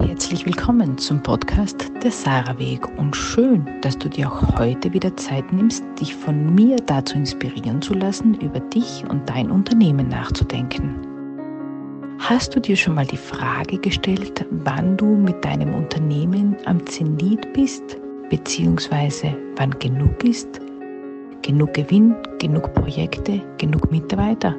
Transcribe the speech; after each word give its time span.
Herzlich 0.00 0.46
willkommen 0.46 0.98
zum 0.98 1.22
Podcast 1.22 1.90
Der 2.02 2.10
Sarah 2.10 2.58
Weg 2.58 2.86
und 2.98 3.14
schön, 3.14 3.66
dass 3.82 3.96
du 3.96 4.08
dir 4.08 4.30
auch 4.30 4.58
heute 4.58 4.92
wieder 4.92 5.16
Zeit 5.16 5.52
nimmst, 5.52 5.84
dich 6.00 6.14
von 6.14 6.54
mir 6.54 6.76
dazu 6.86 7.16
inspirieren 7.16 7.80
zu 7.80 7.94
lassen, 7.94 8.34
über 8.40 8.60
dich 8.60 9.04
und 9.08 9.28
dein 9.28 9.50
Unternehmen 9.50 10.08
nachzudenken. 10.08 10.96
Hast 12.18 12.54
du 12.54 12.60
dir 12.60 12.76
schon 12.76 12.94
mal 12.94 13.06
die 13.06 13.16
Frage 13.16 13.78
gestellt, 13.78 14.44
wann 14.50 14.96
du 14.96 15.06
mit 15.06 15.44
deinem 15.44 15.74
Unternehmen 15.74 16.56
am 16.64 16.84
Zenit 16.86 17.52
bist, 17.52 17.98
beziehungsweise 18.30 19.36
wann 19.56 19.70
genug 19.78 20.24
ist? 20.24 20.60
Genug 21.42 21.74
Gewinn, 21.74 22.14
genug 22.38 22.72
Projekte, 22.74 23.40
genug 23.58 23.90
Mitarbeiter? 23.90 24.54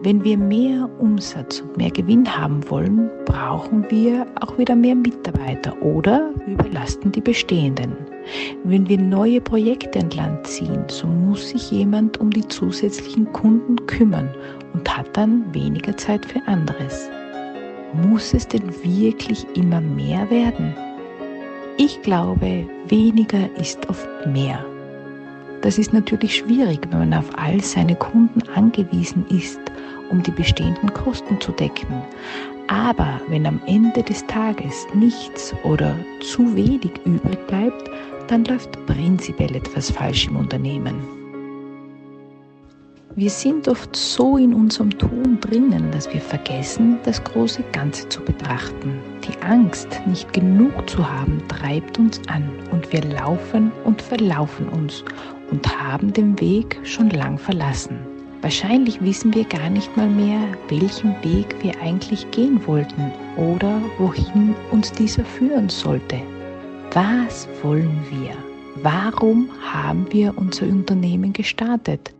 Wenn 0.00 0.22
wir 0.22 0.38
mehr 0.38 0.88
Umsatz 1.00 1.60
und 1.60 1.76
mehr 1.76 1.90
Gewinn 1.90 2.24
haben 2.24 2.60
wollen, 2.70 3.10
brauchen 3.24 3.84
wir 3.90 4.28
auch 4.40 4.56
wieder 4.56 4.76
mehr 4.76 4.94
Mitarbeiter 4.94 5.74
oder 5.82 6.30
überlasten 6.46 7.10
die 7.10 7.20
bestehenden. 7.20 7.96
Wenn 8.62 8.88
wir 8.88 8.98
neue 8.98 9.40
Projekte 9.40 9.98
an 9.98 10.10
Land 10.10 10.46
ziehen, 10.46 10.84
so 10.86 11.08
muss 11.08 11.48
sich 11.48 11.72
jemand 11.72 12.20
um 12.20 12.30
die 12.30 12.46
zusätzlichen 12.46 13.32
Kunden 13.32 13.74
kümmern 13.86 14.30
und 14.72 14.96
hat 14.96 15.08
dann 15.16 15.52
weniger 15.52 15.96
Zeit 15.96 16.24
für 16.24 16.46
anderes. 16.46 17.10
Muss 18.08 18.34
es 18.34 18.46
denn 18.46 18.68
wirklich 18.84 19.44
immer 19.56 19.80
mehr 19.80 20.30
werden? 20.30 20.74
Ich 21.76 22.00
glaube, 22.02 22.68
weniger 22.86 23.48
ist 23.58 23.88
oft 23.88 24.08
mehr. 24.28 24.64
Das 25.62 25.76
ist 25.76 25.92
natürlich 25.92 26.36
schwierig, 26.36 26.86
wenn 26.90 27.00
man 27.00 27.14
auf 27.14 27.36
all 27.36 27.60
seine 27.60 27.96
Kunden 27.96 28.48
angewiesen 28.54 29.26
ist 29.28 29.58
um 30.10 30.22
die 30.22 30.30
bestehenden 30.30 30.92
Kosten 30.92 31.40
zu 31.40 31.52
decken. 31.52 32.02
Aber 32.68 33.20
wenn 33.28 33.46
am 33.46 33.60
Ende 33.66 34.02
des 34.02 34.26
Tages 34.26 34.86
nichts 34.94 35.54
oder 35.64 35.96
zu 36.20 36.54
wenig 36.54 36.92
übrig 37.04 37.46
bleibt, 37.46 37.90
dann 38.28 38.44
läuft 38.44 38.84
prinzipiell 38.86 39.56
etwas 39.56 39.90
falsch 39.90 40.28
im 40.28 40.36
Unternehmen. 40.36 40.96
Wir 43.18 43.30
sind 43.30 43.66
oft 43.66 43.96
so 43.96 44.36
in 44.36 44.54
unserem 44.54 44.96
Tun 44.96 45.40
drinnen, 45.40 45.90
dass 45.90 46.12
wir 46.12 46.20
vergessen, 46.20 46.98
das 47.02 47.24
große 47.24 47.64
Ganze 47.72 48.08
zu 48.08 48.20
betrachten. 48.20 49.00
Die 49.26 49.42
Angst, 49.42 49.88
nicht 50.06 50.32
genug 50.32 50.88
zu 50.88 51.10
haben, 51.10 51.42
treibt 51.48 51.98
uns 51.98 52.20
an 52.28 52.48
und 52.70 52.92
wir 52.92 53.02
laufen 53.02 53.72
und 53.84 54.00
verlaufen 54.00 54.68
uns 54.68 55.02
und 55.50 55.66
haben 55.82 56.12
den 56.12 56.38
Weg 56.38 56.78
schon 56.84 57.10
lang 57.10 57.38
verlassen. 57.38 57.98
Wahrscheinlich 58.40 59.00
wissen 59.02 59.34
wir 59.34 59.44
gar 59.44 59.68
nicht 59.68 59.96
mal 59.96 60.08
mehr, 60.08 60.40
welchen 60.68 61.10
Weg 61.24 61.56
wir 61.60 61.72
eigentlich 61.80 62.30
gehen 62.30 62.64
wollten 62.66 63.10
oder 63.36 63.80
wohin 63.98 64.54
uns 64.70 64.92
dieser 64.92 65.24
führen 65.24 65.68
sollte. 65.68 66.20
Was 66.92 67.48
wollen 67.62 68.00
wir? 68.10 68.34
Warum 68.82 69.50
haben 69.60 70.06
wir 70.12 70.38
unser 70.38 70.66
Unternehmen 70.66 71.32
gestartet? 71.32 72.14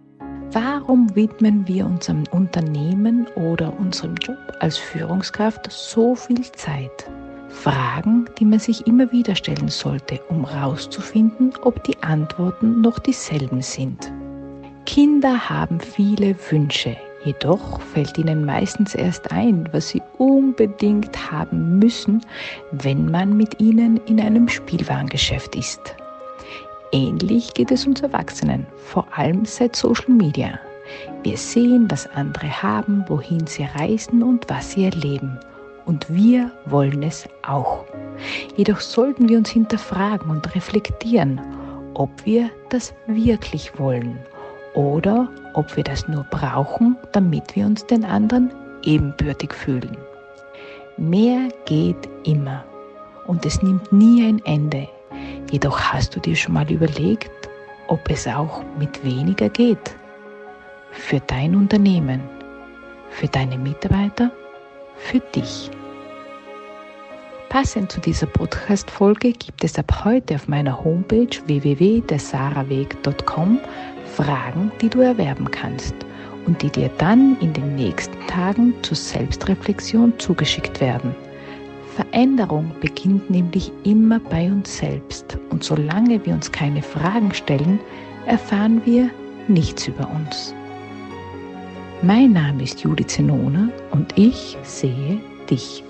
Warum 0.52 1.14
widmen 1.14 1.68
wir 1.68 1.86
unserem 1.86 2.24
Unternehmen 2.32 3.26
oder 3.36 3.78
unserem 3.78 4.16
Job 4.16 4.38
als 4.60 4.76
Führungskraft 4.76 5.70
so 5.70 6.16
viel 6.16 6.42
Zeit? 6.52 7.08
Fragen, 7.48 8.26
die 8.38 8.44
man 8.44 8.58
sich 8.58 8.86
immer 8.86 9.10
wieder 9.12 9.34
stellen 9.34 9.68
sollte, 9.68 10.20
um 10.28 10.48
herauszufinden, 10.48 11.52
ob 11.62 11.82
die 11.84 11.96
Antworten 12.02 12.80
noch 12.80 12.98
dieselben 12.98 13.62
sind. 13.62 14.12
Kinder 14.88 15.50
haben 15.50 15.80
viele 15.80 16.34
Wünsche, 16.50 16.96
jedoch 17.22 17.78
fällt 17.78 18.16
ihnen 18.16 18.46
meistens 18.46 18.94
erst 18.94 19.30
ein, 19.30 19.68
was 19.70 19.90
sie 19.90 20.00
unbedingt 20.16 21.30
haben 21.30 21.78
müssen, 21.78 22.24
wenn 22.72 23.10
man 23.10 23.36
mit 23.36 23.60
ihnen 23.60 23.98
in 24.06 24.18
einem 24.18 24.48
Spielwarengeschäft 24.48 25.54
ist. 25.56 25.94
Ähnlich 26.90 27.52
geht 27.52 27.70
es 27.70 27.86
uns 27.86 28.00
Erwachsenen, 28.00 28.66
vor 28.78 29.06
allem 29.14 29.44
seit 29.44 29.76
Social 29.76 30.08
Media. 30.08 30.58
Wir 31.22 31.36
sehen, 31.36 31.90
was 31.90 32.06
andere 32.12 32.50
haben, 32.62 33.04
wohin 33.08 33.46
sie 33.46 33.64
reisen 33.64 34.22
und 34.22 34.48
was 34.48 34.72
sie 34.72 34.86
erleben. 34.86 35.38
Und 35.84 36.08
wir 36.08 36.50
wollen 36.64 37.02
es 37.02 37.28
auch. 37.46 37.84
Jedoch 38.56 38.80
sollten 38.80 39.28
wir 39.28 39.36
uns 39.36 39.50
hinterfragen 39.50 40.30
und 40.30 40.54
reflektieren, 40.54 41.38
ob 41.92 42.08
wir 42.24 42.48
das 42.70 42.94
wirklich 43.06 43.78
wollen 43.78 44.18
oder 44.78 45.28
ob 45.54 45.76
wir 45.76 45.82
das 45.82 46.06
nur 46.06 46.22
brauchen, 46.30 46.96
damit 47.10 47.56
wir 47.56 47.66
uns 47.66 47.84
den 47.86 48.04
anderen 48.04 48.52
ebenbürtig 48.84 49.52
fühlen. 49.52 49.96
Mehr 50.96 51.48
geht 51.64 52.08
immer 52.24 52.64
und 53.26 53.44
es 53.44 53.60
nimmt 53.60 53.92
nie 53.92 54.24
ein 54.24 54.40
Ende. 54.44 54.86
Jedoch 55.50 55.80
hast 55.80 56.14
du 56.14 56.20
dir 56.20 56.36
schon 56.36 56.54
mal 56.54 56.70
überlegt, 56.70 57.32
ob 57.88 58.08
es 58.08 58.28
auch 58.28 58.62
mit 58.78 59.04
weniger 59.04 59.48
geht. 59.48 59.96
Für 60.92 61.18
dein 61.26 61.56
Unternehmen, 61.56 62.20
für 63.10 63.26
deine 63.26 63.58
Mitarbeiter, 63.58 64.30
für 64.96 65.18
dich. 65.18 65.72
Passend 67.48 67.90
zu 67.90 68.00
dieser 68.00 68.26
Podcast-Folge 68.26 69.32
gibt 69.32 69.64
es 69.64 69.76
ab 69.76 70.04
heute 70.04 70.36
auf 70.36 70.46
meiner 70.46 70.84
Homepage 70.84 71.36
www.desaraweg.com 71.46 73.58
Fragen, 74.18 74.72
die 74.80 74.88
du 74.88 75.00
erwerben 75.00 75.48
kannst 75.48 75.94
und 76.44 76.60
die 76.60 76.70
dir 76.70 76.90
dann 76.98 77.36
in 77.40 77.52
den 77.52 77.76
nächsten 77.76 78.18
Tagen 78.26 78.74
zur 78.82 78.96
Selbstreflexion 78.96 80.12
zugeschickt 80.18 80.80
werden. 80.80 81.14
Veränderung 81.94 82.72
beginnt 82.80 83.30
nämlich 83.30 83.70
immer 83.84 84.18
bei 84.18 84.50
uns 84.50 84.78
selbst 84.78 85.38
und 85.50 85.62
solange 85.62 86.24
wir 86.26 86.34
uns 86.34 86.50
keine 86.50 86.82
Fragen 86.82 87.32
stellen, 87.32 87.78
erfahren 88.26 88.82
wir 88.84 89.08
nichts 89.46 89.86
über 89.86 90.10
uns. 90.10 90.52
Mein 92.02 92.32
Name 92.32 92.64
ist 92.64 92.80
Judith 92.80 93.08
Zenone 93.08 93.70
und 93.92 94.18
ich 94.18 94.56
sehe 94.64 95.20
dich. 95.48 95.84